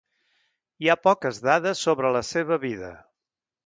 Hi 0.85 0.89
ha 0.89 0.95
poques 1.09 1.43
dades 1.51 1.85
sobre 1.89 2.15
la 2.19 2.25
seva 2.35 2.63
vida. 2.69 2.95